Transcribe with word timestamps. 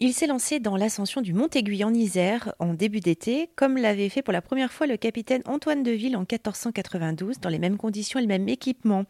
Il 0.00 0.14
s'est 0.14 0.26
lancé 0.26 0.58
dans 0.58 0.76
l'ascension 0.76 1.20
du 1.20 1.34
Mont 1.34 1.48
Aiguille 1.54 1.84
en 1.84 1.92
Isère 1.92 2.54
en 2.58 2.72
début 2.74 3.00
d'été, 3.00 3.50
comme 3.54 3.76
l'avait 3.76 4.08
fait 4.08 4.22
pour 4.22 4.32
la 4.32 4.40
première 4.40 4.72
fois 4.72 4.86
le 4.86 4.96
capitaine 4.96 5.42
Antoine 5.44 5.82
Deville 5.82 6.16
en 6.16 6.20
1492, 6.20 7.40
dans 7.40 7.50
les 7.50 7.58
mêmes 7.58 7.76
conditions 7.76 8.18
et 8.18 8.22
le 8.22 8.28
même 8.28 8.48
équipement. 8.48 9.04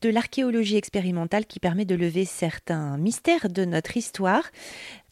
De 0.00 0.08
l'archéologie 0.08 0.76
expérimentale 0.76 1.46
qui 1.46 1.60
permet 1.60 1.84
de 1.84 1.94
lever 1.94 2.24
certains 2.24 2.96
mystères 2.96 3.48
de 3.48 3.64
notre 3.64 3.96
histoire. 3.96 4.50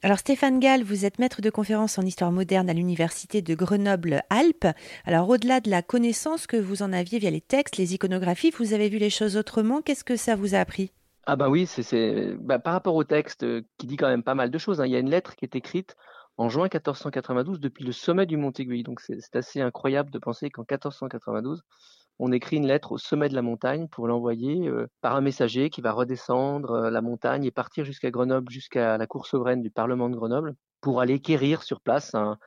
Alors 0.03 0.19
Stéphane 0.19 0.59
Gall, 0.59 0.83
vous 0.83 1.05
êtes 1.05 1.19
maître 1.19 1.43
de 1.43 1.51
conférence 1.51 1.99
en 1.99 2.03
histoire 2.03 2.33
moderne 2.33 2.71
à 2.71 2.75
l'université 2.75 3.43
de 3.43 3.55
Grenoble-Alpes. 3.55 4.67
Alors 5.05 5.29
au-delà 5.29 5.61
de 5.61 5.71
la 5.71 5.83
connaissance 5.83 6.47
que 6.47 6.57
vous 6.57 6.83
en 6.83 6.93
aviez 6.93 7.19
via 7.19 7.31
les 7.31 7.43
textes, 7.43 7.77
les 7.77 7.95
iconographies, 7.95 8.51
vous 8.59 8.73
avez 8.73 8.89
vu 8.89 8.99
les 8.99 9.11
choses 9.11 9.37
autrement. 9.37 9.83
Qu'est-ce 9.83 10.05
que 10.05 10.17
ça 10.17 10.35
vous 10.35 10.55
a 10.55 10.59
appris? 10.59 10.91
Ah 11.25 11.37
bah 11.37 11.49
oui, 11.49 11.67
c'est 11.67 12.35
bah, 12.41 12.59
par 12.59 12.73
rapport 12.73 12.97
au 12.97 13.05
texte 13.05 13.47
qui 13.79 13.87
dit 13.87 13.97
quand 13.97 14.09
même 14.09 14.25
pas 14.25 14.35
mal 14.35 14.51
de 14.51 14.59
choses. 14.59 14.81
Hein. 14.81 14.87
Il 14.87 14.93
y 14.93 14.97
a 14.97 14.99
une 14.99 15.11
lettre 15.11 15.37
qui 15.37 15.45
est 15.45 15.55
écrite 15.55 15.97
en 16.37 16.49
juin 16.49 16.65
1492 16.65 17.61
depuis 17.61 17.85
le 17.85 17.93
sommet 17.93 18.27
du 18.27 18.37
Mont 18.37 18.51
Aiguille. 18.51 18.83
Donc 18.83 19.01
c'est 19.01 19.37
assez 19.37 19.61
incroyable 19.61 20.11
de 20.11 20.19
penser 20.19 20.51
qu'en 20.51 20.63
1492, 20.63 21.63
on 22.19 22.33
écrit 22.33 22.57
une 22.57 22.67
lettre 22.67 22.93
au 22.93 22.99
sommet 22.99 23.29
de 23.29 23.35
la 23.35 23.43
montagne 23.43 23.87
pour 23.89 24.09
l'envoyer 24.09 24.69
par 25.01 25.15
un 25.15 25.21
messager 25.21 25.71
qui 25.71 25.81
va 25.81 25.93
redescendre 25.93 26.91
la 26.91 27.03
montagne 27.03 27.45
et 27.45 27.53
partir 27.53 27.85
jusqu'à 27.85 28.11
Grenoble, 28.11 28.51
jusqu'à 28.51 28.99
la 28.99 29.07
cour 29.07 29.27
souveraine 29.27 29.63
du 29.63 29.71
Parlement 29.71 30.11
de 30.11 30.17
Grenoble, 30.17 30.55
pour 30.81 31.01
aller 31.01 31.21
quérir 31.21 31.63
sur 31.63 31.81
place 31.81 32.15
un, 32.15 32.39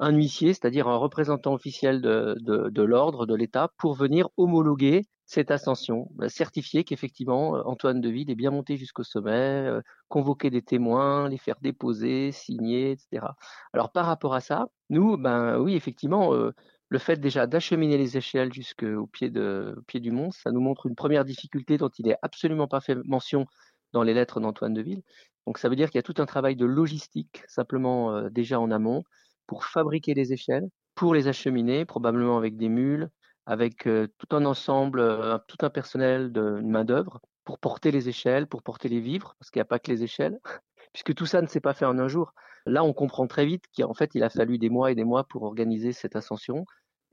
huissier, 0.00 0.54
c'est-à-dire 0.54 0.88
un 0.88 0.96
représentant 0.96 1.54
officiel 1.54 2.00
de 2.00 2.82
l'ordre, 2.82 3.26
de 3.26 3.34
l'État, 3.34 3.70
pour 3.78 3.94
venir 3.94 4.28
homologuer 4.36 5.04
cette 5.26 5.50
ascension, 5.50 6.08
bah, 6.12 6.28
certifier 6.28 6.84
qu'effectivement 6.84 7.56
euh, 7.56 7.62
Antoine 7.64 8.00
de 8.00 8.08
Ville 8.08 8.30
est 8.30 8.34
bien 8.34 8.50
monté 8.50 8.76
jusqu'au 8.76 9.04
sommet, 9.04 9.30
euh, 9.32 9.80
convoquer 10.08 10.50
des 10.50 10.62
témoins, 10.62 11.28
les 11.28 11.38
faire 11.38 11.56
déposer, 11.60 12.30
signer, 12.32 12.92
etc. 12.92 13.26
Alors 13.72 13.90
par 13.90 14.06
rapport 14.06 14.34
à 14.34 14.40
ça, 14.40 14.66
nous, 14.90 15.16
ben 15.16 15.58
oui, 15.58 15.74
effectivement, 15.74 16.34
euh, 16.34 16.52
le 16.90 16.98
fait 16.98 17.16
déjà 17.16 17.46
d'acheminer 17.46 17.96
les 17.96 18.16
échelles 18.16 18.52
jusqu'au 18.52 19.06
pied, 19.06 19.30
du 19.30 20.10
mont, 20.10 20.30
ça 20.30 20.52
nous 20.52 20.60
montre 20.60 20.86
une 20.86 20.94
première 20.94 21.24
difficulté 21.24 21.78
dont 21.78 21.88
il 21.88 22.06
n'est 22.06 22.18
absolument 22.22 22.68
pas 22.68 22.80
fait 22.80 22.96
mention 23.04 23.46
dans 23.92 24.02
les 24.02 24.14
lettres 24.14 24.40
d'Antoine 24.40 24.74
de 24.74 24.82
Ville. 24.82 25.02
Donc 25.46 25.58
ça 25.58 25.68
veut 25.68 25.76
dire 25.76 25.90
qu'il 25.90 25.98
y 25.98 26.00
a 26.00 26.02
tout 26.02 26.20
un 26.22 26.26
travail 26.26 26.56
de 26.56 26.66
logistique 26.66 27.42
simplement 27.48 28.28
déjà 28.30 28.60
en 28.60 28.70
amont 28.70 29.02
pour 29.46 29.64
fabriquer 29.64 30.14
les 30.14 30.32
échelles, 30.32 30.68
pour 30.94 31.14
les 31.14 31.28
acheminer, 31.28 31.84
probablement 31.84 32.36
avec 32.38 32.56
des 32.56 32.68
mules, 32.68 33.10
avec 33.46 33.84
tout 33.84 34.36
un 34.36 34.44
ensemble, 34.44 35.40
tout 35.48 35.58
un 35.60 35.70
personnel 35.70 36.32
de 36.32 36.60
main-d'œuvre 36.62 37.20
pour 37.44 37.58
porter 37.58 37.90
les 37.90 38.08
échelles, 38.08 38.46
pour 38.46 38.62
porter 38.62 38.88
les 38.88 39.00
vivres, 39.00 39.36
parce 39.38 39.50
qu'il 39.50 39.60
n'y 39.60 39.64
a 39.64 39.66
pas 39.66 39.78
que 39.78 39.90
les 39.90 40.02
échelles, 40.02 40.38
puisque 40.92 41.14
tout 41.14 41.26
ça 41.26 41.42
ne 41.42 41.46
s'est 41.46 41.60
pas 41.60 41.74
fait 41.74 41.84
en 41.84 41.98
un 41.98 42.08
jour. 42.08 42.32
Là, 42.66 42.82
on 42.82 42.94
comprend 42.94 43.26
très 43.26 43.44
vite 43.44 43.64
qu'en 43.76 43.94
fait, 43.94 44.14
il 44.14 44.22
a 44.22 44.30
fallu 44.30 44.58
des 44.58 44.70
mois 44.70 44.90
et 44.90 44.94
des 44.94 45.04
mois 45.04 45.24
pour 45.24 45.42
organiser 45.42 45.92
cette 45.92 46.16
ascension. 46.16 46.64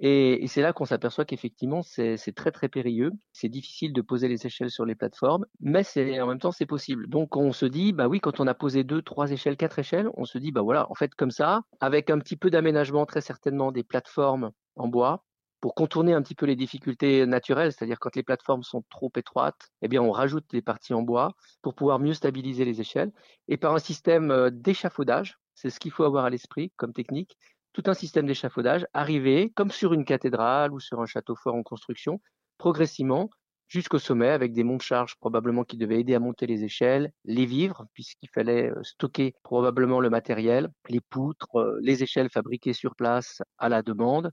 Et, 0.03 0.47
c'est 0.47 0.63
là 0.63 0.73
qu'on 0.73 0.85
s'aperçoit 0.85 1.25
qu'effectivement, 1.25 1.83
c'est 1.83 2.17
très 2.35 2.51
très 2.51 2.69
périlleux. 2.69 3.11
C'est 3.33 3.49
difficile 3.49 3.93
de 3.93 4.01
poser 4.01 4.27
les 4.27 4.47
échelles 4.47 4.71
sur 4.71 4.83
les 4.83 4.95
plateformes, 4.95 5.45
mais 5.59 5.83
en 6.19 6.27
même 6.27 6.39
temps 6.39 6.51
c'est 6.51 6.65
possible. 6.65 7.07
Donc 7.07 7.37
on 7.37 7.51
se 7.51 7.67
dit, 7.67 7.93
bah 7.93 8.07
oui, 8.07 8.19
quand 8.19 8.39
on 8.39 8.47
a 8.47 8.55
posé 8.55 8.83
deux, 8.83 9.03
trois 9.03 9.31
échelles, 9.31 9.57
quatre 9.57 9.77
échelles, 9.77 10.09
on 10.15 10.25
se 10.25 10.39
dit, 10.39 10.51
bah 10.51 10.63
voilà, 10.63 10.89
en 10.89 10.95
fait 10.95 11.13
comme 11.13 11.29
ça, 11.29 11.61
avec 11.81 12.09
un 12.09 12.17
petit 12.17 12.35
peu 12.35 12.49
d'aménagement, 12.49 13.05
très 13.05 13.21
certainement 13.21 13.71
des 13.71 13.83
plateformes 13.83 14.51
en 14.75 14.87
bois, 14.87 15.23
pour 15.61 15.75
contourner 15.75 16.13
un 16.13 16.21
petit 16.21 16.35
peu 16.35 16.47
les 16.47 16.55
difficultés 16.55 17.25
naturelles, 17.27 17.71
c'est-à-dire 17.71 17.99
quand 17.99 18.15
les 18.15 18.23
plateformes 18.23 18.63
sont 18.63 18.83
trop 18.89 19.11
étroites, 19.15 19.69
eh 19.83 19.87
bien 19.87 20.01
on 20.01 20.11
rajoute 20.11 20.45
des 20.49 20.63
parties 20.63 20.93
en 20.93 21.03
bois 21.03 21.35
pour 21.61 21.75
pouvoir 21.75 21.99
mieux 21.99 22.15
stabiliser 22.15 22.65
les 22.65 22.81
échelles. 22.81 23.11
Et 23.47 23.57
par 23.57 23.73
un 23.73 23.79
système 23.79 24.31
euh, 24.31 24.49
d'échafaudage, 24.49 25.37
c'est 25.53 25.69
ce 25.69 25.79
qu'il 25.79 25.91
faut 25.91 26.03
avoir 26.03 26.25
à 26.25 26.29
l'esprit 26.31 26.71
comme 26.77 26.93
technique, 26.93 27.37
tout 27.73 27.83
un 27.85 27.93
système 27.93 28.25
d'échafaudage, 28.25 28.85
arriver 28.93 29.51
comme 29.55 29.71
sur 29.71 29.93
une 29.93 30.03
cathédrale 30.03 30.73
ou 30.73 30.79
sur 30.79 30.99
un 30.99 31.05
château 31.05 31.35
fort 31.35 31.55
en 31.55 31.63
construction, 31.63 32.19
progressivement 32.57 33.29
jusqu'au 33.67 33.99
sommet 33.99 34.27
avec 34.27 34.51
des 34.51 34.65
monts 34.65 34.75
de 34.75 34.81
charge 34.81 35.15
probablement 35.15 35.63
qui 35.63 35.77
devaient 35.77 36.01
aider 36.01 36.13
à 36.13 36.19
monter 36.19 36.45
les 36.45 36.65
échelles, 36.65 37.13
les 37.23 37.45
vivres 37.45 37.85
puisqu'il 37.93 38.29
fallait 38.29 38.69
euh, 38.69 38.83
stocker 38.83 39.33
probablement 39.43 40.01
le 40.01 40.09
matériel, 40.09 40.69
les 40.89 40.99
poutres, 40.99 41.55
euh, 41.55 41.79
les 41.81 42.03
échelles 42.03 42.29
fabriquées 42.29 42.73
sur 42.73 42.95
place 42.95 43.41
à 43.59 43.69
la 43.69 43.81
demande 43.81 44.31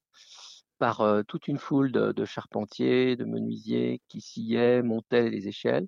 par 0.79 1.05
toute 1.29 1.49
une 1.49 1.59
foule 1.59 1.93
de, 1.93 2.25
charpentiers, 2.25 3.17
de 3.17 3.25
menuisiers 3.25 4.01
qui 4.09 4.21
sciaient, 4.21 4.83
montaient 4.83 5.31
les 5.31 5.49
échelles, 5.49 5.87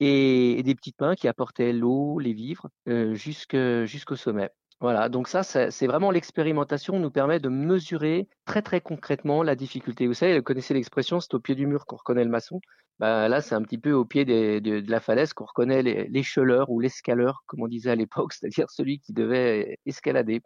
et, 0.00 0.62
des 0.62 0.74
petites 0.74 1.00
mains 1.00 1.14
qui 1.14 1.28
apportaient 1.28 1.72
l'eau, 1.72 2.18
les 2.18 2.32
vivres, 2.32 2.68
jusqu'au 2.86 4.16
sommet. 4.16 4.50
Voilà, 4.82 5.08
donc 5.08 5.28
ça, 5.28 5.44
c'est 5.44 5.86
vraiment 5.86 6.10
l'expérimentation 6.10 6.98
nous 6.98 7.12
permet 7.12 7.38
de 7.38 7.48
mesurer 7.48 8.28
très 8.46 8.62
très 8.62 8.80
concrètement 8.80 9.44
la 9.44 9.54
difficulté. 9.54 10.08
Vous 10.08 10.14
savez, 10.14 10.36
vous 10.36 10.42
connaissez 10.42 10.74
l'expression, 10.74 11.20
c'est 11.20 11.32
au 11.34 11.38
pied 11.38 11.54
du 11.54 11.68
mur 11.68 11.86
qu'on 11.86 11.94
reconnaît 11.94 12.24
le 12.24 12.30
maçon. 12.30 12.60
Bah, 12.98 13.28
là, 13.28 13.40
c'est 13.40 13.54
un 13.54 13.62
petit 13.62 13.78
peu 13.78 13.92
au 13.92 14.04
pied 14.04 14.24
de, 14.24 14.58
de, 14.58 14.82
la 14.90 14.98
falaise 14.98 15.34
qu'on 15.34 15.44
reconnaît 15.44 15.82
l'écheleur 15.82 16.68
ou 16.68 16.80
l'escaleur, 16.80 17.44
comme 17.46 17.62
on 17.62 17.68
disait 17.68 17.92
à 17.92 17.94
l'époque, 17.94 18.32
c'est-à-dire 18.32 18.70
celui 18.70 18.98
qui 18.98 19.12
devait 19.12 19.78
escalader. 19.86 20.42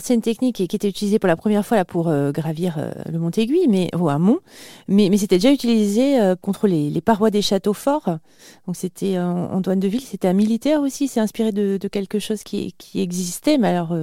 C'est 0.00 0.14
une 0.14 0.22
technique 0.22 0.56
qui, 0.56 0.62
était 0.64 0.88
utilisée 0.88 1.18
pour 1.18 1.28
la 1.28 1.36
première 1.36 1.64
fois 1.64 1.84
pour 1.84 2.08
euh, 2.08 2.32
gravir 2.32 2.76
euh, 2.78 2.90
le 3.10 3.18
mont 3.18 3.30
Aiguille, 3.30 3.68
mais, 3.68 3.88
ou 3.94 4.08
un 4.08 4.18
mais, 4.88 5.16
c'était 5.16 5.36
déjà 5.36 5.52
utilisé 5.52 6.20
euh, 6.20 6.34
contre 6.34 6.66
les, 6.66 7.00
parois 7.00 7.30
des 7.30 7.42
châteaux 7.42 7.72
forts. 7.72 8.18
Donc 8.66 8.76
c'était 8.76 9.18
Antoine 9.18 9.78
de 9.78 9.88
Ville, 9.88 10.00
c'était 10.00 10.28
un 10.28 10.32
militaire 10.32 10.80
aussi, 10.80 11.06
c'est 11.06 11.20
inspiré 11.20 11.52
de, 11.52 11.88
quelque 11.88 12.18
chose 12.18 12.42
qui, 12.42 12.74
existait, 12.94 13.58
mais 13.58 13.68
alors 13.68 13.96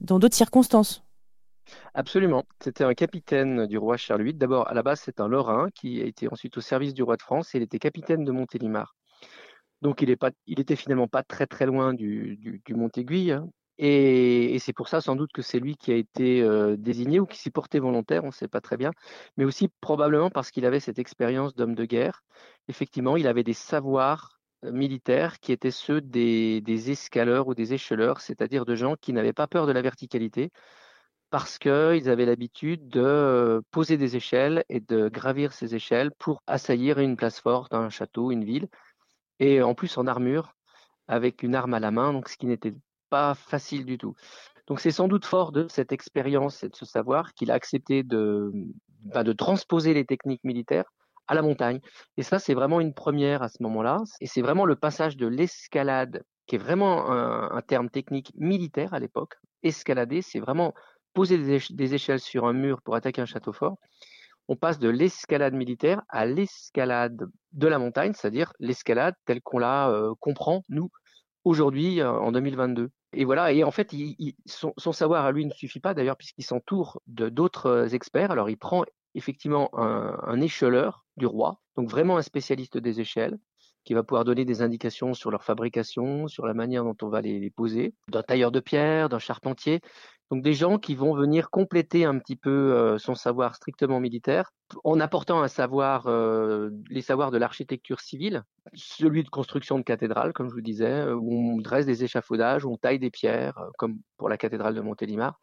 dans 0.00 0.18
d'autres 0.18 0.36
circonstances. 0.36 1.02
Absolument. 1.94 2.44
C'était 2.60 2.84
un 2.84 2.94
capitaine 2.94 3.66
du 3.66 3.78
roi 3.78 3.96
Charles 3.96 4.22
VIII. 4.22 4.34
D'abord, 4.34 4.68
à 4.68 4.74
la 4.74 4.82
base, 4.82 5.00
c'est 5.04 5.20
un 5.20 5.28
Lorrain 5.28 5.68
qui 5.74 6.00
a 6.00 6.04
été 6.04 6.28
ensuite 6.30 6.56
au 6.58 6.60
service 6.60 6.94
du 6.94 7.02
roi 7.02 7.16
de 7.16 7.22
France 7.22 7.54
et 7.54 7.58
il 7.58 7.62
était 7.62 7.78
capitaine 7.78 8.24
de 8.24 8.30
Montélimar. 8.32 8.94
Donc, 9.82 10.00
il, 10.02 10.10
est 10.10 10.16
pas, 10.16 10.30
il 10.46 10.60
était 10.60 10.76
finalement 10.76 11.08
pas 11.08 11.22
très 11.22 11.46
très 11.46 11.66
loin 11.66 11.92
du, 11.92 12.36
du, 12.36 12.62
du 12.64 12.74
Mont 12.74 12.90
Aiguille. 12.96 13.32
Hein. 13.32 13.48
Et, 13.78 14.58
c'est 14.58 14.72
pour 14.72 14.88
ça 14.88 15.00
sans 15.00 15.16
doute 15.16 15.32
que 15.32 15.42
c'est 15.42 15.60
lui 15.60 15.76
qui 15.76 15.92
a 15.92 15.96
été 15.96 16.42
désigné 16.78 17.20
ou 17.20 17.26
qui 17.26 17.38
s'y 17.38 17.50
portait 17.50 17.78
volontaire, 17.78 18.24
on 18.24 18.28
ne 18.28 18.32
sait 18.32 18.48
pas 18.48 18.60
très 18.60 18.76
bien, 18.76 18.90
mais 19.36 19.44
aussi 19.44 19.68
probablement 19.80 20.30
parce 20.30 20.50
qu'il 20.50 20.64
avait 20.64 20.80
cette 20.80 20.98
expérience 20.98 21.54
d'homme 21.54 21.74
de 21.74 21.84
guerre. 21.84 22.22
Effectivement, 22.68 23.16
il 23.16 23.26
avait 23.26 23.44
des 23.44 23.52
savoirs 23.52 24.40
militaires 24.62 25.38
qui 25.40 25.52
étaient 25.52 25.70
ceux 25.70 26.00
des, 26.00 26.60
des 26.62 26.90
escaleurs 26.90 27.48
ou 27.48 27.54
des 27.54 27.74
écheleurs, 27.74 28.20
c'est-à-dire 28.20 28.64
de 28.64 28.74
gens 28.74 28.96
qui 28.96 29.12
n'avaient 29.12 29.32
pas 29.32 29.46
peur 29.46 29.66
de 29.66 29.72
la 29.72 29.82
verticalité 29.82 30.50
parce 31.30 31.58
qu'ils 31.58 32.08
avaient 32.08 32.24
l'habitude 32.24 32.88
de 32.88 33.62
poser 33.70 33.96
des 33.96 34.16
échelles 34.16 34.64
et 34.68 34.80
de 34.80 35.08
gravir 35.08 35.52
ces 35.52 35.74
échelles 35.74 36.12
pour 36.18 36.42
assaillir 36.46 36.98
une 36.98 37.16
place 37.16 37.40
forte, 37.40 37.74
un 37.74 37.90
château, 37.90 38.30
une 38.30 38.44
ville, 38.44 38.68
et 39.40 39.62
en 39.62 39.74
plus 39.74 39.98
en 39.98 40.06
armure, 40.06 40.54
avec 41.08 41.42
une 41.42 41.54
arme 41.54 41.74
à 41.74 41.80
la 41.80 41.90
main, 41.90 42.12
donc 42.12 42.28
ce 42.28 42.36
qui 42.36 42.46
n'était 42.46 42.74
pas 43.10 43.34
facile 43.34 43.84
du 43.84 43.98
tout. 43.98 44.14
Donc 44.66 44.80
c'est 44.80 44.90
sans 44.90 45.08
doute 45.08 45.24
fort 45.24 45.52
de 45.52 45.66
cette 45.68 45.92
expérience 45.92 46.64
et 46.64 46.68
de 46.68 46.76
ce 46.76 46.84
savoir 46.84 47.34
qu'il 47.34 47.50
a 47.50 47.54
accepté 47.54 48.02
de, 48.02 48.52
bah, 49.04 49.22
de 49.22 49.32
transposer 49.32 49.94
les 49.94 50.04
techniques 50.04 50.42
militaires 50.44 50.90
à 51.28 51.34
la 51.34 51.42
montagne. 51.42 51.80
Et 52.16 52.22
ça, 52.22 52.38
c'est 52.38 52.54
vraiment 52.54 52.80
une 52.80 52.94
première 52.94 53.42
à 53.42 53.48
ce 53.48 53.62
moment-là. 53.62 54.02
Et 54.20 54.26
c'est 54.26 54.42
vraiment 54.42 54.64
le 54.64 54.76
passage 54.76 55.16
de 55.16 55.26
l'escalade, 55.26 56.24
qui 56.46 56.56
est 56.56 56.58
vraiment 56.58 57.10
un, 57.10 57.60
terme 57.62 57.90
technique 57.90 58.32
militaire 58.36 58.94
à 58.94 59.00
l'époque. 59.00 59.34
Escalader, 59.62 60.22
c'est 60.22 60.38
vraiment 60.38 60.74
poser 61.14 61.38
des, 61.38 61.94
échelles 61.94 62.20
sur 62.20 62.46
un 62.46 62.52
mur 62.52 62.82
pour 62.82 62.94
attaquer 62.94 63.22
un 63.22 63.26
château 63.26 63.52
fort. 63.52 63.78
On 64.48 64.54
passe 64.54 64.78
de 64.78 64.88
l'escalade 64.88 65.54
militaire 65.54 66.02
à 66.08 66.24
l'escalade 66.24 67.28
de 67.52 67.66
la 67.66 67.78
montagne, 67.80 68.12
c'est-à-dire 68.14 68.52
l'escalade 68.60 69.14
telle 69.24 69.42
qu'on 69.42 69.58
la 69.58 69.90
euh, 69.90 70.14
comprend, 70.20 70.62
nous, 70.68 70.90
aujourd'hui, 71.46 72.00
euh, 72.00 72.10
en 72.10 72.32
2022. 72.32 72.90
Et 73.12 73.24
voilà, 73.24 73.52
et 73.52 73.62
en 73.62 73.70
fait, 73.70 73.94
son, 74.46 74.74
savoir 74.92 75.24
à 75.24 75.32
lui 75.32 75.46
ne 75.46 75.52
suffit 75.52 75.80
pas 75.80 75.94
d'ailleurs, 75.94 76.16
puisqu'il 76.16 76.42
s'entoure 76.42 77.00
de 77.06 77.28
d'autres 77.28 77.66
euh, 77.66 77.88
experts. 77.88 78.32
Alors, 78.32 78.50
il 78.50 78.56
prend 78.56 78.84
effectivement 79.14 79.70
un, 79.78 80.40
écheleur 80.42 81.06
du 81.16 81.24
roi, 81.24 81.60
donc 81.76 81.88
vraiment 81.88 82.18
un 82.18 82.22
spécialiste 82.22 82.76
des 82.76 83.00
échelles, 83.00 83.38
qui 83.84 83.94
va 83.94 84.02
pouvoir 84.02 84.24
donner 84.24 84.44
des 84.44 84.60
indications 84.60 85.14
sur 85.14 85.30
leur 85.30 85.42
fabrication, 85.42 86.28
sur 86.28 86.44
la 86.44 86.52
manière 86.52 86.84
dont 86.84 86.96
on 87.00 87.08
va 87.08 87.22
les 87.22 87.48
poser, 87.48 87.94
d'un 88.10 88.22
tailleur 88.22 88.50
de 88.50 88.60
pierre, 88.60 89.08
d'un 89.08 89.18
charpentier. 89.18 89.80
Donc 90.30 90.42
des 90.42 90.54
gens 90.54 90.78
qui 90.78 90.94
vont 90.94 91.14
venir 91.14 91.50
compléter 91.50 92.04
un 92.04 92.18
petit 92.18 92.34
peu 92.36 92.50
euh, 92.50 92.98
son 92.98 93.14
savoir 93.14 93.54
strictement 93.54 94.00
militaire 94.00 94.52
en 94.82 94.98
apportant 94.98 95.40
un 95.42 95.48
savoir, 95.48 96.08
euh, 96.08 96.70
les 96.90 97.02
savoirs 97.02 97.30
de 97.30 97.38
l'architecture 97.38 98.00
civile, 98.00 98.42
celui 98.74 99.22
de 99.22 99.28
construction 99.28 99.78
de 99.78 99.84
cathédrales, 99.84 100.32
comme 100.32 100.48
je 100.48 100.54
vous 100.54 100.60
disais, 100.60 101.02
euh, 101.06 101.14
où 101.14 101.32
on 101.32 101.58
dresse 101.58 101.86
des 101.86 102.02
échafaudages, 102.02 102.64
où 102.64 102.72
on 102.72 102.76
taille 102.76 102.98
des 102.98 103.10
pierres, 103.10 103.58
comme 103.78 103.98
pour 104.16 104.28
la 104.28 104.36
cathédrale 104.36 104.74
de 104.74 104.80
Montélimar. 104.80 105.38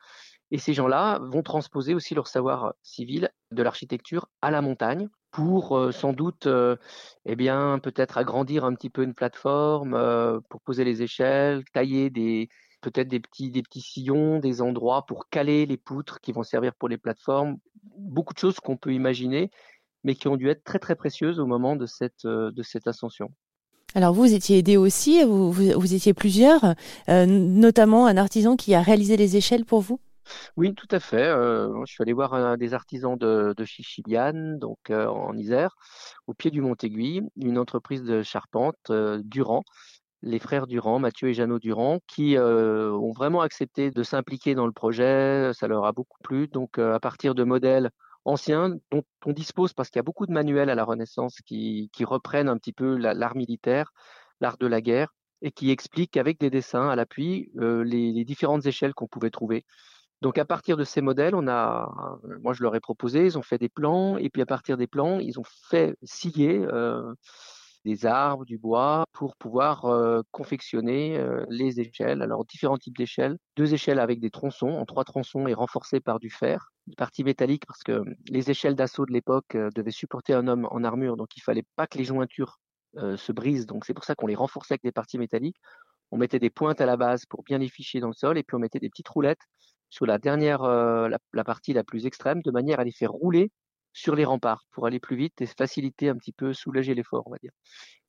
Et 0.51 0.57
ces 0.57 0.74
gens-là 0.74 1.19
vont 1.21 1.44
transposer 1.44 1.94
aussi 1.94 2.13
leur 2.13 2.27
savoir 2.27 2.74
civil 2.83 3.30
de 3.51 3.63
l'architecture 3.63 4.27
à 4.41 4.51
la 4.51 4.62
montagne, 4.62 5.09
pour 5.33 5.75
euh, 5.75 5.91
sans 5.91 6.13
doute, 6.13 6.45
euh, 6.45 6.77
eh 7.25 7.35
bien, 7.35 7.80
peut-être 7.80 8.18
agrandir 8.18 8.65
un 8.65 8.75
petit 8.75 8.91
peu 8.91 9.03
une 9.03 9.15
plateforme, 9.15 9.95
euh, 9.95 10.39
pour 10.47 10.62
poser 10.62 10.85
les 10.85 11.01
échelles, 11.01 11.63
tailler 11.74 12.12
des 12.12 12.50
peut-être 12.83 13.07
des 13.07 13.19
petits 13.19 13.50
des 13.50 13.63
petits 13.63 13.81
sillons, 13.81 14.39
des 14.39 14.62
endroits 14.62 15.06
pour 15.07 15.30
caler 15.30 15.65
les 15.65 15.77
poutres 15.77 16.19
qui 16.21 16.31
vont 16.31 16.44
servir 16.44 16.75
pour 16.75 16.89
les 16.89 16.97
plateformes. 16.97 17.57
Beaucoup 17.97 18.33
de 18.33 18.39
choses 18.39 18.59
qu'on 18.59 18.77
peut 18.77 18.94
imaginer, 18.94 19.50
mais 20.03 20.15
qui 20.15 20.27
ont 20.27 20.38
dû 20.38 20.50
être 20.50 20.63
très 20.63 20.80
très 20.80 20.95
précieuses 20.95 21.39
au 21.39 21.47
moment 21.47 21.75
de 21.75 21.88
cette 21.88 22.27
de 22.27 22.63
cette 22.63 22.88
ascension. 22.88 23.31
Alors 23.95 24.13
vous 24.13 24.33
étiez 24.33 24.57
aidé 24.57 24.75
aussi, 24.75 25.24
vous, 25.24 25.51
vous, 25.51 25.94
étiez 25.94 26.13
plusieurs, 26.13 26.74
notamment 27.07 28.07
un 28.07 28.18
artisan 28.18 28.56
qui 28.56 28.74
a 28.74 28.81
réalisé 28.81 29.18
les 29.18 29.38
échelles 29.38 29.65
pour 29.65 29.81
vous? 29.81 30.00
Oui, 30.57 30.74
tout 30.74 30.88
à 30.91 31.00
fait. 31.00 31.25
Euh, 31.27 31.85
je 31.85 31.94
suis 31.94 32.01
allé 32.01 32.13
voir 32.13 32.57
des 32.57 32.74
artisans 32.74 33.18
de, 33.18 33.53
de 33.56 33.65
Chichiliane, 33.65 34.59
donc 34.59 34.89
euh, 34.89 35.07
en 35.07 35.38
Isère, 35.38 35.75
au 36.27 36.33
pied 36.33 36.51
du 36.51 36.62
Mont-Aiguille, 36.62 37.24
une 37.38 37.57
entreprise 37.57 38.03
de 38.03 38.24
charpente, 38.24 38.89
euh, 38.89 39.21
Durand, 39.24 39.63
les 40.24 40.40
frères 40.40 40.68
Durand, 40.68 41.00
Mathieu 41.00 41.30
et 41.30 41.34
Jeannot 41.34 41.60
Durand, 41.60 42.00
qui 42.08 42.38
ont 42.38 43.12
vraiment 43.12 43.42
accepté 43.42 43.92
de 43.92 44.04
s'impliquer 44.04 44.56
dans 44.56 44.66
le 44.66 44.72
projet. 44.72 45.52
Ça 45.54 45.68
leur 45.68 45.86
a 45.86 45.92
beaucoup 45.92 46.18
plu. 46.24 46.48
Donc, 46.48 46.80
à 46.80 47.00
partir 47.00 47.36
de 47.36 47.44
modèles 47.44 47.92
anciens 48.25 48.78
dont 48.92 49.04
on 49.25 49.34
dispose, 49.34 49.74
parce 49.74 49.90
qu'il 49.90 50.00
y 50.00 50.02
a 50.02 50.04
beaucoup 50.04 50.25
de 50.25 50.31
manuels 50.31 50.70
à 50.70 50.75
la 50.75 50.86
Renaissance 50.86 51.38
qui, 51.46 51.90
reprennent 52.04 52.50
un 52.50 52.58
petit 52.58 52.74
peu 52.74 52.96
l'art 52.96 53.36
militaire, 53.36 53.92
l'art 54.40 54.58
de 54.58 54.68
la 54.68 54.81
guerre, 54.81 55.14
et 55.42 55.52
qui 55.52 55.72
expliquent 55.72 56.18
avec 56.18 56.40
des 56.40 56.50
dessins 56.50 56.90
à 56.90 56.96
l'appui 56.96 57.52
les 57.56 58.24
différentes 58.24 58.66
échelles 58.66 58.94
qu'on 58.94 59.08
pouvait 59.08 59.30
trouver. 59.30 59.66
Donc 60.24 60.38
à 60.38 60.46
partir 60.46 60.78
de 60.78 60.86
ces 60.86 61.02
modèles, 61.02 61.36
on 61.36 61.50
a, 61.50 62.18
moi 62.42 62.54
je 62.54 62.64
leur 62.64 62.74
ai 62.76 62.80
proposé, 62.80 63.26
ils 63.26 63.38
ont 63.38 63.42
fait 63.42 63.58
des 63.58 63.68
plans, 63.68 64.16
et 64.18 64.30
puis 64.30 64.42
à 64.42 64.46
partir 64.46 64.78
des 64.78 64.88
plans, 64.88 65.19
ils 65.19 65.38
ont 65.38 65.44
fait 65.69 65.98
scier 66.02 66.66
euh, 66.72 67.14
des 67.85 68.06
arbres, 68.06 68.45
du 68.45 68.57
bois, 68.57 69.06
pour 69.13 69.35
pouvoir 69.35 69.85
euh, 69.85 70.21
confectionner 70.31 71.18
euh, 71.18 71.45
les 71.50 71.80
échelles. 71.80 72.21
Alors 72.21 72.45
différents 72.45 72.77
types 72.77 72.97
d'échelles, 72.97 73.38
deux 73.56 73.74
échelles 73.74 74.00
avec 74.00 74.19
des 74.19 74.30
tronçons, 74.30 74.69
en 74.69 74.85
trois 74.85 75.03
tronçons 75.03 75.47
et 75.47 75.53
renforcées 75.53 76.00
par 76.00 76.19
du 76.19 76.30
fer, 76.30 76.71
une 76.88 76.95
partie 76.95 77.24
métallique 77.24 77.65
parce 77.65 77.83
que 77.83 78.03
les 78.30 78.50
échelles 78.50 78.75
d'assaut 78.75 79.06
de 79.06 79.13
l'époque 79.13 79.57
devaient 79.75 79.91
supporter 79.91 80.33
un 80.33 80.47
homme 80.47 80.68
en 80.71 80.83
armure, 80.83 81.18
donc 81.18 81.35
il 81.38 81.41
fallait 81.41 81.65
pas 81.75 81.88
que 81.88 81.97
les 81.97 82.03
jointures 82.03 82.59
se 82.95 83.31
brisent, 83.31 83.65
donc 83.65 83.85
c'est 83.85 83.94
pour 83.94 84.03
ça 84.03 84.13
qu'on 84.13 84.27
les 84.27 84.35
renforçait 84.35 84.74
avec 84.74 84.83
des 84.83 84.91
parties 84.91 85.18
métalliques. 85.18 85.57
On 86.12 86.18
mettait 86.18 86.39
des 86.39 86.51
pointes 86.51 86.80
à 86.80 86.85
la 86.85 86.95
base 86.95 87.25
pour 87.25 87.44
bien 87.44 87.57
les 87.57 87.69
ficher 87.69 88.00
dans 88.00 88.07
le 88.07 88.13
sol, 88.13 88.38
et 88.38 88.44
puis 88.44 88.56
on 88.56 88.59
mettait 88.59 88.80
des 88.80 88.89
petites 88.89 89.07
roulettes 89.07 89.41
sur 89.94 90.07
la 90.07 90.18
dernière, 90.18 90.63
euh, 90.63 91.07
la, 91.33 91.44
partie 91.44 91.71
la 91.71 91.83
plus 91.83 92.07
extrême, 92.07 92.41
de 92.41 92.50
manière 92.50 92.80
à 92.80 92.83
les 92.83 92.91
faire 92.91 93.12
rouler 93.12 93.51
sur 93.94 94.16
les 94.16 94.25
remparts 94.25 94.66
pour 94.72 94.86
aller 94.86 95.00
plus 95.00 95.16
vite 95.16 95.42
et 95.42 95.45
faciliter 95.45 96.10
un 96.10 96.16
petit 96.16 96.31
peu, 96.31 96.54
soulager 96.54 96.94
l'effort, 96.95 97.24
on 97.28 97.31
va 97.31 97.38
dire. 97.42 97.51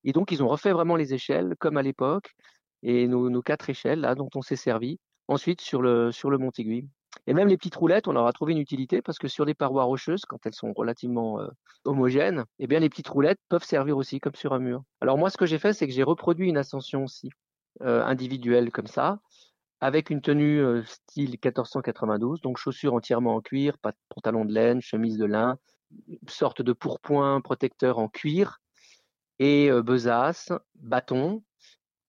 Et 0.05 0.13
donc, 0.13 0.33
ils 0.33 0.43
ont 0.43 0.49
refait 0.49 0.73
vraiment 0.73 0.97
les 0.97 1.15
échelles 1.15 1.55
comme 1.59 1.77
à 1.77 1.83
l'époque, 1.83 2.35
et 2.83 3.09
nos, 3.09 3.43
quatre 3.43 3.71
échelles 3.71 4.01
là 4.01 4.15
dont 4.15 4.29
on 4.35 4.43
s'est 4.43 4.57
servi. 4.57 4.99
Ensuite, 5.27 5.63
sur 5.63 5.81
le 5.81 6.13
sur 6.13 6.31
le 6.31 6.37
Mont-Aiguille. 6.37 6.87
Et 7.27 7.33
même 7.33 7.49
les 7.49 7.57
petites 7.57 7.77
roulettes, 7.77 8.09
on 8.09 8.13
leur 8.13 8.27
a 8.27 8.33
trouvé 8.33 8.53
une 8.53 8.59
utilité 8.59 9.01
parce 9.01 9.19
que 9.19 9.29
sur 9.29 9.47
des 9.47 9.55
parois 9.55 9.85
rocheuses, 9.85 10.25
quand 10.27 10.45
elles 10.45 10.55
sont 10.55 10.73
relativement 10.75 11.41
euh, 11.41 11.49
homogènes, 11.85 12.45
eh 12.59 12.67
bien 12.67 12.81
les 12.81 12.91
petites 12.91 13.09
roulettes 13.09 13.39
peuvent 13.49 13.65
servir 13.65 13.97
aussi 13.97 14.21
comme 14.21 14.35
sur 14.35 14.53
un 14.53 14.59
mur. 14.59 14.83
Alors 15.01 15.17
moi, 15.17 15.31
ce 15.31 15.39
que 15.39 15.47
j'ai 15.47 15.59
fait, 15.59 15.73
c'est 15.73 15.87
que 15.87 15.93
j'ai 15.93 16.03
reproduit 16.03 16.49
une 16.49 16.59
ascension 16.59 17.05
aussi 17.05 17.31
euh, 17.83 18.05
individuelle 18.05 18.71
comme 18.71 18.87
ça, 18.87 19.21
avec 19.81 20.11
une 20.11 20.21
tenue 20.21 20.61
euh, 20.61 20.83
style 20.85 21.31
1492, 21.31 22.41
donc 22.43 22.59
chaussures 22.59 22.95
entièrement 22.95 23.37
en 23.37 23.41
cuir, 23.41 23.79
pantalon 24.09 24.45
de 24.45 24.53
laine, 24.53 24.83
chemise 24.83 25.17
de 25.17 25.25
lin, 25.25 25.59
sorte 26.29 26.63
de 26.63 26.73
pourpoint 26.73 27.41
protecteur 27.41 27.99
en 27.99 28.09
cuir, 28.09 28.61
et 29.39 29.71
euh, 29.71 29.83
besace, 29.83 30.53
bâton, 30.77 31.43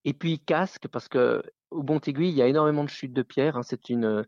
et 0.04 0.14
puis 0.14 0.40
casque, 0.40 0.88
parce 0.88 1.08
que 1.08 1.44
au 1.72 1.84
Mont-Aiguille, 1.84 2.30
il 2.30 2.36
y 2.36 2.42
a 2.42 2.48
énormément 2.48 2.84
de 2.84 2.90
chutes 2.90 3.14
de 3.14 3.24
pierre. 3.24 3.58
Hein, 3.58 3.64
c'est 3.64 3.90
une, 3.90 4.26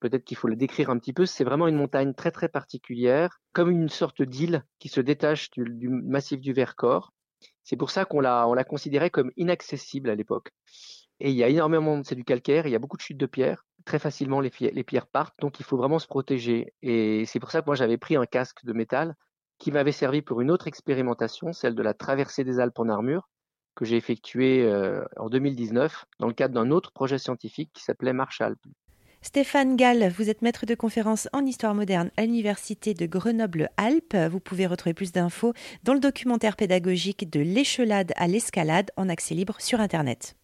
peut-être 0.00 0.24
qu'il 0.24 0.36
faut 0.36 0.48
le 0.48 0.56
décrire 0.56 0.90
un 0.90 0.98
petit 0.98 1.12
peu, 1.12 1.26
c'est 1.26 1.44
vraiment 1.44 1.66
une 1.66 1.76
montagne 1.76 2.14
très 2.14 2.30
très 2.30 2.48
particulière, 2.48 3.40
comme 3.52 3.70
une 3.70 3.88
sorte 3.88 4.22
d'île 4.22 4.64
qui 4.78 4.88
se 4.88 5.00
détache 5.00 5.50
du, 5.50 5.88
massif 5.88 6.40
du 6.40 6.52
Vercors. 6.52 7.12
C'est 7.64 7.76
pour 7.76 7.90
ça 7.90 8.04
qu'on 8.04 8.20
l'a, 8.20 8.46
on 8.48 8.54
l'a 8.54 8.64
considéré 8.64 9.10
comme 9.10 9.30
inaccessible 9.36 10.10
à 10.10 10.14
l'époque. 10.14 10.50
Et 11.20 11.30
il 11.30 11.36
y 11.36 11.42
a 11.42 11.48
énormément, 11.48 12.02
c'est 12.04 12.14
du 12.14 12.24
calcaire, 12.24 12.66
il 12.66 12.70
y 12.70 12.76
a 12.76 12.78
beaucoup 12.78 12.96
de 12.96 13.02
chutes 13.02 13.18
de 13.18 13.26
pierres. 13.26 13.64
Très 13.88 13.98
facilement, 13.98 14.42
les, 14.42 14.50
pierres 14.50 15.06
partent, 15.06 15.40
donc 15.40 15.60
il 15.60 15.64
faut 15.64 15.78
vraiment 15.78 15.98
se 15.98 16.06
protéger. 16.06 16.74
Et 16.82 17.24
c'est 17.24 17.40
pour 17.40 17.50
ça 17.50 17.62
que 17.62 17.66
moi, 17.66 17.74
j'avais 17.74 17.96
pris 17.96 18.16
un 18.16 18.26
casque 18.26 18.62
de 18.66 18.74
métal 18.74 19.14
qui 19.56 19.72
m'avait 19.72 19.92
servi 19.92 20.20
pour 20.20 20.42
une 20.42 20.50
autre 20.50 20.66
expérimentation, 20.66 21.54
celle 21.54 21.74
de 21.74 21.80
la 21.80 21.94
traversée 21.94 22.44
des 22.44 22.60
Alpes 22.60 22.78
en 22.78 22.90
armure, 22.90 23.30
que 23.74 23.86
j'ai 23.86 23.96
effectuée 23.96 24.62
euh, 24.66 25.02
en 25.16 25.30
2019 25.30 26.04
dans 26.18 26.26
le 26.26 26.34
cadre 26.34 26.52
d'un 26.52 26.70
autre 26.70 26.92
projet 26.92 27.16
scientifique 27.16 27.70
qui 27.72 27.82
s'appelait 27.82 28.12
Marche 28.12 28.42
Alpes. 28.42 28.60
Stéphane 29.22 29.74
Gall, 29.74 30.10
vous 30.10 30.28
êtes 30.28 30.42
maître 30.42 30.66
de 30.66 30.74
conférence 30.74 31.26
en 31.32 31.46
histoire 31.46 31.74
moderne 31.74 32.10
à 32.18 32.26
l'Université 32.26 32.92
de 32.92 33.06
Grenoble-Alpes. 33.06 34.16
Vous 34.30 34.38
pouvez 34.38 34.66
retrouver 34.66 34.92
plus 34.92 35.12
d'infos 35.12 35.54
dans 35.82 35.94
le 35.94 36.00
documentaire 36.00 36.56
pédagogique 36.56 37.30
de 37.30 37.40
l'échelade 37.40 38.12
à 38.16 38.26
l'escalade 38.26 38.90
en 38.98 39.08
accès 39.08 39.34
libre 39.34 39.56
sur 39.60 39.80
Internet. 39.80 40.36